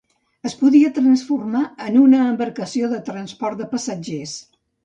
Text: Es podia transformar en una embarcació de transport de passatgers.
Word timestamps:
Es 0.49 0.53
podia 0.61 0.89
transformar 0.95 1.61
en 1.89 2.01
una 2.05 2.23
embarcació 2.31 2.93
de 2.95 3.01
transport 3.11 3.63
de 3.63 3.73
passatgers. 3.75 4.35